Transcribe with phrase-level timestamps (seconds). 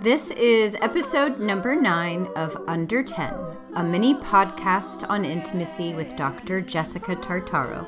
[0.00, 3.34] This is episode number nine of Under 10,
[3.74, 6.60] a mini podcast on intimacy with Dr.
[6.60, 7.84] Jessica Tartaro.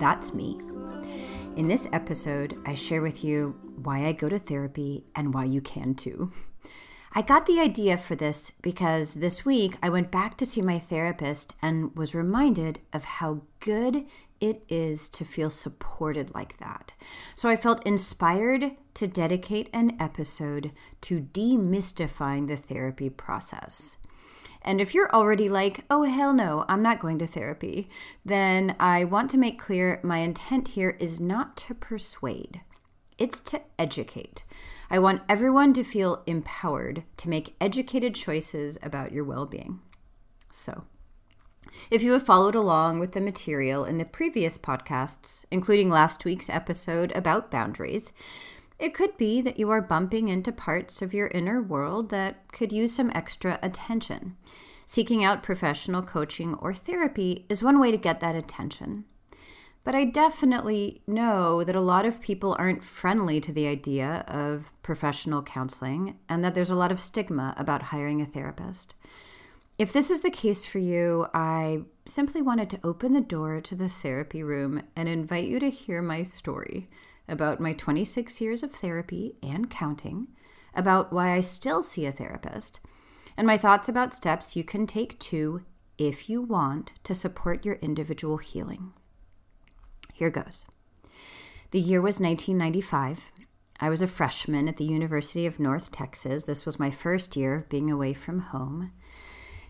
[0.00, 0.58] That's me.
[1.56, 5.60] In this episode, I share with you why I go to therapy and why you
[5.60, 6.32] can too.
[7.12, 10.78] I got the idea for this because this week I went back to see my
[10.78, 14.06] therapist and was reminded of how good
[14.40, 16.92] it is to feel supported like that.
[17.34, 20.72] So I felt inspired to dedicate an episode
[21.02, 23.98] to demystifying the therapy process.
[24.62, 27.88] And if you're already like, oh, hell no, I'm not going to therapy,
[28.24, 32.60] then I want to make clear my intent here is not to persuade,
[33.18, 34.44] it's to educate.
[34.90, 39.80] I want everyone to feel empowered to make educated choices about your well being.
[40.50, 40.84] So,
[41.90, 46.48] if you have followed along with the material in the previous podcasts, including last week's
[46.48, 48.12] episode about boundaries,
[48.78, 52.72] it could be that you are bumping into parts of your inner world that could
[52.72, 54.36] use some extra attention.
[54.86, 59.04] Seeking out professional coaching or therapy is one way to get that attention.
[59.84, 64.72] But I definitely know that a lot of people aren't friendly to the idea of
[64.82, 68.94] professional counseling and that there's a lot of stigma about hiring a therapist.
[69.80, 73.74] If this is the case for you, I simply wanted to open the door to
[73.74, 76.90] the therapy room and invite you to hear my story
[77.26, 80.26] about my 26 years of therapy and counting,
[80.74, 82.80] about why I still see a therapist,
[83.38, 85.62] and my thoughts about steps you can take too,
[85.96, 88.92] if you want, to support your individual healing.
[90.12, 90.66] Here goes.
[91.70, 93.32] The year was 1995.
[93.80, 96.44] I was a freshman at the University of North Texas.
[96.44, 98.92] This was my first year of being away from home.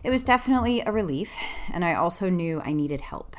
[0.03, 1.35] It was definitely a relief,
[1.71, 3.35] and I also knew I needed help.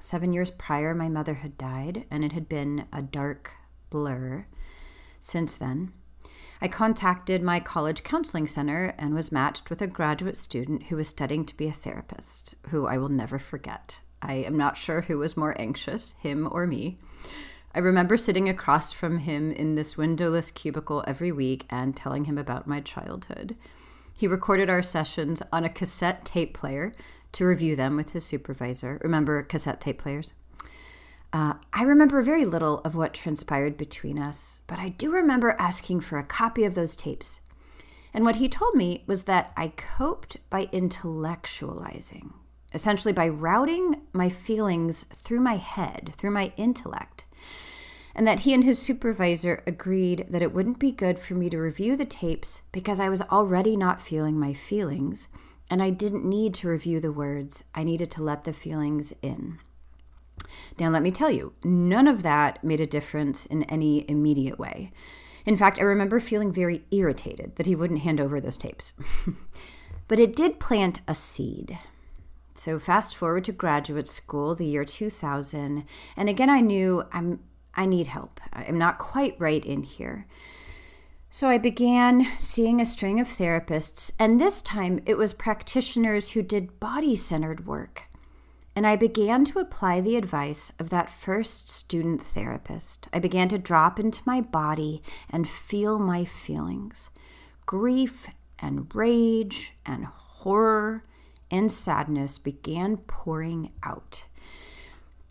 [0.00, 3.52] Seven years prior, my mother had died, and it had been a dark
[3.90, 4.46] blur
[5.20, 5.92] since then.
[6.60, 11.08] I contacted my college counseling center and was matched with a graduate student who was
[11.08, 13.98] studying to be a therapist, who I will never forget.
[14.20, 16.98] I am not sure who was more anxious, him or me.
[17.72, 22.38] I remember sitting across from him in this windowless cubicle every week and telling him
[22.38, 23.56] about my childhood.
[24.16, 26.92] He recorded our sessions on a cassette tape player
[27.32, 29.00] to review them with his supervisor.
[29.02, 30.32] Remember cassette tape players?
[31.32, 36.00] Uh, I remember very little of what transpired between us, but I do remember asking
[36.00, 37.40] for a copy of those tapes.
[38.14, 42.34] And what he told me was that I coped by intellectualizing,
[42.72, 47.23] essentially by routing my feelings through my head, through my intellect,
[48.14, 51.58] and that he and his supervisor agreed that it wouldn't be good for me to
[51.58, 55.28] review the tapes because I was already not feeling my feelings,
[55.68, 57.64] and I didn't need to review the words.
[57.74, 59.58] I needed to let the feelings in.
[60.78, 64.92] Now, let me tell you, none of that made a difference in any immediate way.
[65.46, 68.94] In fact, I remember feeling very irritated that he wouldn't hand over those tapes.
[70.08, 71.78] but it did plant a seed.
[72.54, 75.84] So fast forward to graduate school, the year 2000,
[76.16, 77.40] and again I knew I'm
[77.76, 78.40] I need help.
[78.52, 80.26] I'm not quite right in here.
[81.30, 86.42] So I began seeing a string of therapists, and this time it was practitioners who
[86.42, 88.04] did body centered work.
[88.76, 93.08] And I began to apply the advice of that first student therapist.
[93.12, 97.10] I began to drop into my body and feel my feelings
[97.66, 101.04] grief and rage and horror
[101.50, 104.24] and sadness began pouring out.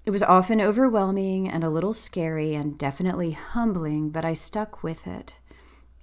[0.06, 5.08] It was often overwhelming and a little scary and definitely humbling, but I stuck with
[5.08, 5.36] it.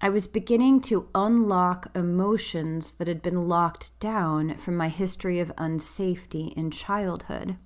[0.00, 5.54] I was beginning to unlock emotions that had been locked down from my history of
[5.56, 7.58] unsafety in childhood.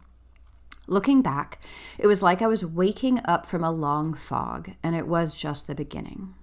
[0.88, 1.62] Looking back,
[1.98, 5.68] it was like I was waking up from a long fog, and it was just
[5.68, 6.34] the beginning.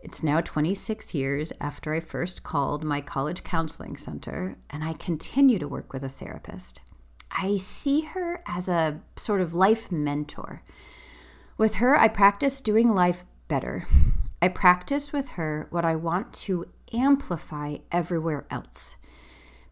[0.00, 5.58] It's now 26 years after I first called my college counseling center, and I continue
[5.58, 6.80] to work with a therapist.
[7.34, 10.62] I see her as a sort of life mentor.
[11.58, 13.86] With her, I practice doing life better.
[14.40, 18.96] I practice with her what I want to amplify everywhere else.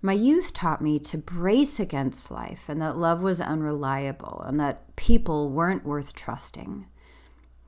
[0.00, 4.96] My youth taught me to brace against life and that love was unreliable and that
[4.96, 6.86] people weren't worth trusting.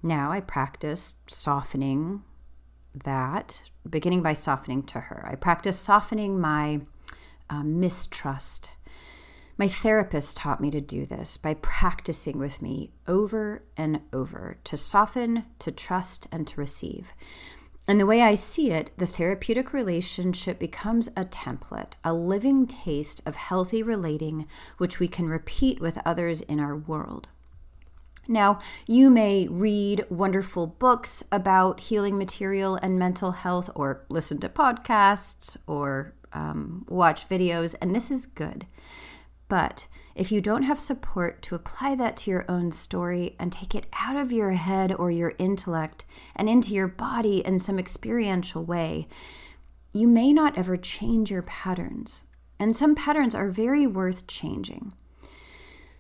[0.03, 2.25] Now I practice softening
[3.05, 5.27] that, beginning by softening to her.
[5.31, 6.81] I practice softening my
[7.49, 8.71] uh, mistrust.
[9.57, 14.77] My therapist taught me to do this by practicing with me over and over to
[14.77, 17.13] soften, to trust, and to receive.
[17.87, 23.21] And the way I see it, the therapeutic relationship becomes a template, a living taste
[23.27, 24.47] of healthy relating,
[24.79, 27.29] which we can repeat with others in our world.
[28.27, 34.49] Now, you may read wonderful books about healing material and mental health, or listen to
[34.49, 38.67] podcasts, or um, watch videos, and this is good.
[39.49, 43.75] But if you don't have support to apply that to your own story and take
[43.75, 46.05] it out of your head or your intellect
[46.37, 49.09] and into your body in some experiential way,
[49.93, 52.25] you may not ever change your patterns.
[52.59, 54.93] And some patterns are very worth changing.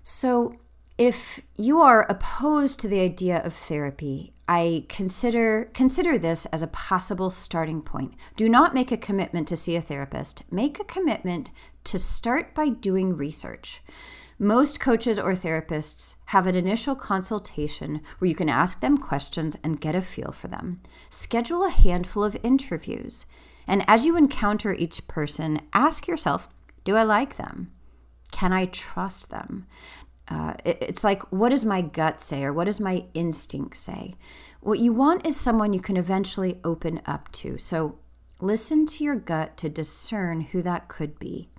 [0.02, 0.56] So,
[0.96, 6.66] if you are opposed to the idea of therapy, I consider consider this as a
[6.66, 8.14] possible starting point.
[8.36, 10.42] Do not make a commitment to see a therapist.
[10.50, 11.50] Make a commitment
[11.84, 13.82] to start by doing research.
[14.38, 19.80] Most coaches or therapists have an initial consultation where you can ask them questions and
[19.80, 20.82] get a feel for them.
[21.08, 23.26] Schedule a handful of interviews.
[23.66, 26.48] And as you encounter each person, ask yourself
[26.84, 27.72] Do I like them?
[28.32, 29.66] Can I trust them?
[30.28, 34.14] Uh, it, it's like, what does my gut say or what does my instinct say?
[34.60, 37.58] What you want is someone you can eventually open up to.
[37.58, 37.98] So
[38.40, 41.50] listen to your gut to discern who that could be.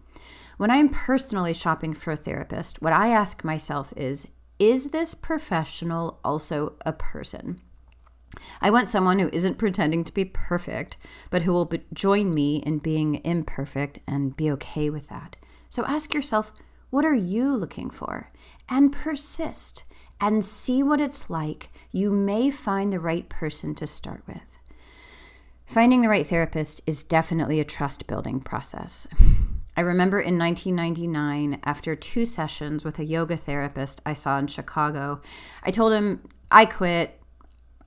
[0.58, 4.28] When I'm personally shopping for a therapist, what I ask myself is
[4.58, 7.60] Is this professional also a person?
[8.62, 10.98] I want someone who isn't pretending to be perfect,
[11.30, 15.36] but who will be- join me in being imperfect and be okay with that.
[15.70, 16.52] So ask yourself,
[16.90, 18.32] what are you looking for?
[18.70, 19.84] And persist
[20.20, 24.60] and see what it's like, you may find the right person to start with.
[25.66, 29.08] Finding the right therapist is definitely a trust building process.
[29.78, 35.22] I remember in 1999, after two sessions with a yoga therapist I saw in Chicago,
[35.64, 37.20] I told him, I quit.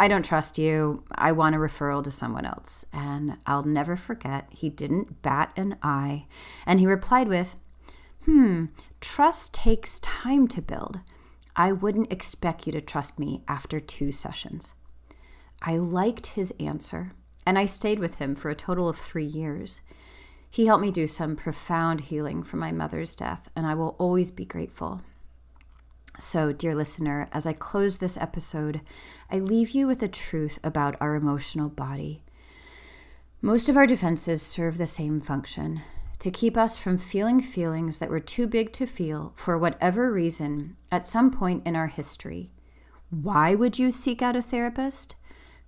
[0.00, 1.02] I don't trust you.
[1.12, 2.84] I want a referral to someone else.
[2.92, 6.26] And I'll never forget, he didn't bat an eye.
[6.66, 7.56] And he replied with,
[8.24, 8.66] Hmm,
[9.00, 11.00] trust takes time to build.
[11.56, 14.74] I wouldn't expect you to trust me after two sessions.
[15.60, 17.12] I liked his answer,
[17.44, 19.80] and I stayed with him for a total of three years.
[20.50, 24.30] He helped me do some profound healing from my mother's death, and I will always
[24.30, 25.02] be grateful.
[26.20, 28.80] So, dear listener, as I close this episode,
[29.30, 32.22] I leave you with a truth about our emotional body.
[33.40, 35.82] Most of our defenses serve the same function
[36.18, 40.76] to keep us from feeling feelings that were too big to feel for whatever reason
[40.90, 42.50] at some point in our history.
[43.10, 45.14] Why would you seek out a therapist?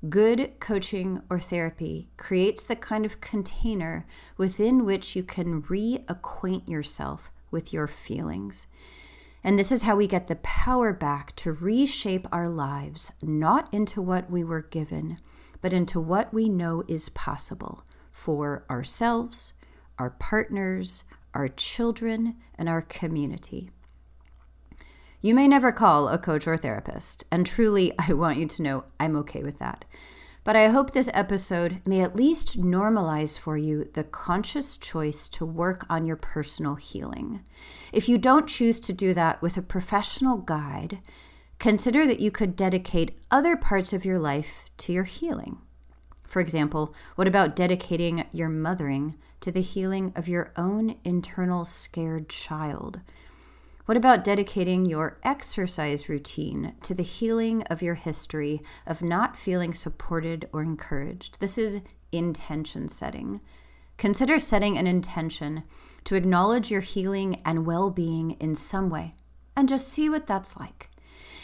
[0.08, 4.06] Good coaching or therapy creates the kind of container
[4.36, 8.66] within which you can reacquaint yourself with your feelings.
[9.44, 14.02] And this is how we get the power back to reshape our lives, not into
[14.02, 15.18] what we were given,
[15.62, 19.54] but into what we know is possible for ourselves,
[20.00, 21.04] our partners,
[21.34, 23.70] our children, and our community.
[25.20, 28.84] You may never call a coach or therapist, and truly, I want you to know
[28.98, 29.84] I'm okay with that.
[30.42, 35.44] But I hope this episode may at least normalize for you the conscious choice to
[35.44, 37.44] work on your personal healing.
[37.92, 41.00] If you don't choose to do that with a professional guide,
[41.58, 45.58] consider that you could dedicate other parts of your life to your healing.
[46.30, 52.28] For example, what about dedicating your mothering to the healing of your own internal scared
[52.28, 53.00] child?
[53.86, 59.74] What about dedicating your exercise routine to the healing of your history of not feeling
[59.74, 61.40] supported or encouraged?
[61.40, 61.80] This is
[62.12, 63.40] intention setting.
[63.98, 65.64] Consider setting an intention
[66.04, 69.16] to acknowledge your healing and well being in some way
[69.56, 70.90] and just see what that's like.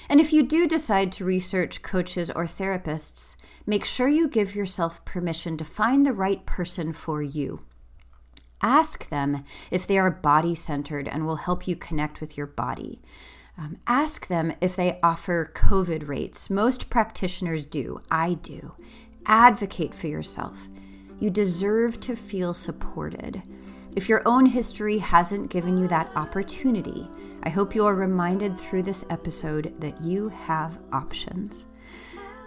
[0.08, 3.36] And if you do decide to research coaches or therapists,
[3.66, 7.60] make sure you give yourself permission to find the right person for you.
[8.62, 13.02] Ask them if they are body centered and will help you connect with your body.
[13.58, 16.50] Um, ask them if they offer COVID rates.
[16.50, 18.00] Most practitioners do.
[18.10, 18.74] I do.
[19.26, 20.68] Advocate for yourself.
[21.18, 23.42] You deserve to feel supported.
[23.94, 27.08] If your own history hasn't given you that opportunity,
[27.46, 31.66] I hope you are reminded through this episode that you have options.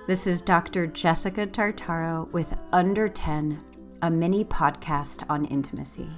[0.07, 0.87] This is Dr.
[0.87, 3.63] Jessica Tartaro with Under 10,
[4.01, 6.09] a mini podcast on intimacy.